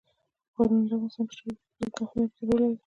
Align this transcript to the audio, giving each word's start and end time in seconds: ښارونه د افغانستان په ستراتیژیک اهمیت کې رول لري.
ښارونه 0.53 0.83
د 0.89 0.91
افغانستان 0.95 1.25
په 1.27 1.33
ستراتیژیک 1.37 1.95
اهمیت 2.03 2.31
کې 2.35 2.43
رول 2.47 2.59
لري. 2.63 2.77